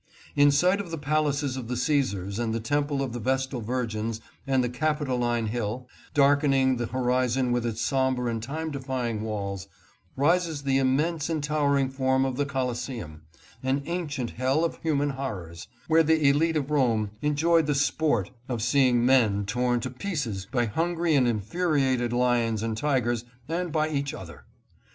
In 0.35 0.49
sight 0.49 0.81
of 0.81 0.89
the 0.89 0.97
palaces 0.97 1.57
of 1.57 1.67
the 1.67 1.77
Caesars 1.77 2.39
and 2.39 2.55
the 2.55 2.59
Temple 2.59 3.03
of 3.03 3.13
the 3.13 3.19
Vestal 3.19 3.61
Virgins 3.61 4.19
and 4.47 4.63
the 4.63 4.67
Capitoline 4.67 5.45
Hill, 5.49 5.87
darkening 6.15 6.77
the 6.77 6.87
horizon 6.87 7.51
with 7.51 7.67
its 7.67 7.81
somber 7.81 8.27
and 8.27 8.41
time 8.41 8.71
defying 8.71 9.21
walls, 9.21 9.67
rises 10.15 10.63
the 10.63 10.79
immense 10.79 11.29
and 11.29 11.43
towering 11.43 11.91
form 11.91 12.25
of 12.25 12.35
the 12.35 12.47
Coliseum,— 12.47 13.21
an 13.61 13.83
ancient 13.85 14.31
hell 14.31 14.65
of 14.65 14.77
human 14.77 15.11
horrors,— 15.11 15.67
where 15.87 16.01
the 16.01 16.27
elite 16.27 16.57
of 16.57 16.71
Rome 16.71 17.11
enjoyed 17.21 17.67
the 17.67 17.75
sport 17.75 18.31
of 18.49 18.63
seeing 18.63 19.05
men 19.05 19.45
torn 19.45 19.81
to 19.81 19.91
pieces 19.91 20.47
by 20.51 20.65
hungry 20.65 21.13
and 21.13 21.27
infuriated 21.27 22.11
lions 22.11 22.63
and 22.63 22.75
tigers 22.75 23.23
and 23.47 23.71
by 23.71 23.87
each 23.87 24.15
other. 24.15 24.45